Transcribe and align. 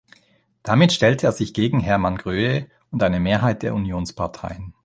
Damit 0.63 0.93
stellte 0.93 1.27
er 1.27 1.31
sich 1.31 1.53
gegen 1.53 1.79
Hermann 1.79 2.17
Gröhe 2.17 2.67
und 2.89 3.03
eine 3.03 3.19
Mehrheit 3.19 3.61
der 3.61 3.75
Unionsparteien. 3.75 4.73